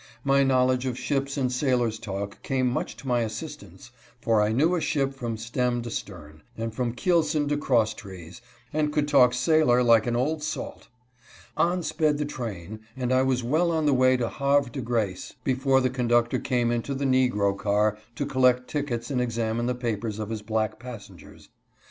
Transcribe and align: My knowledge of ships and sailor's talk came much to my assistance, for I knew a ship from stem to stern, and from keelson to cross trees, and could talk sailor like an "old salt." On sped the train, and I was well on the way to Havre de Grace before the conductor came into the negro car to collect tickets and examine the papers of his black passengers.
My 0.23 0.41
knowledge 0.41 0.87
of 0.87 0.97
ships 0.97 1.37
and 1.37 1.51
sailor's 1.51 1.99
talk 1.99 2.41
came 2.41 2.67
much 2.67 2.97
to 2.97 3.07
my 3.07 3.19
assistance, 3.21 3.91
for 4.19 4.41
I 4.41 4.51
knew 4.51 4.73
a 4.73 4.81
ship 4.81 5.13
from 5.13 5.37
stem 5.37 5.83
to 5.83 5.91
stern, 5.91 6.41
and 6.57 6.73
from 6.73 6.93
keelson 6.95 7.47
to 7.49 7.57
cross 7.57 7.93
trees, 7.93 8.41
and 8.73 8.91
could 8.91 9.07
talk 9.07 9.31
sailor 9.35 9.83
like 9.83 10.07
an 10.07 10.15
"old 10.15 10.41
salt." 10.41 10.87
On 11.55 11.83
sped 11.83 12.17
the 12.17 12.25
train, 12.25 12.79
and 12.97 13.13
I 13.13 13.21
was 13.21 13.43
well 13.43 13.71
on 13.71 13.85
the 13.85 13.93
way 13.93 14.17
to 14.17 14.27
Havre 14.27 14.71
de 14.71 14.81
Grace 14.81 15.35
before 15.43 15.81
the 15.81 15.89
conductor 15.91 16.39
came 16.39 16.71
into 16.71 16.95
the 16.95 17.05
negro 17.05 17.55
car 17.55 17.95
to 18.15 18.25
collect 18.25 18.67
tickets 18.67 19.11
and 19.11 19.21
examine 19.21 19.67
the 19.67 19.75
papers 19.75 20.17
of 20.17 20.31
his 20.31 20.41
black 20.41 20.79
passengers. 20.79 21.49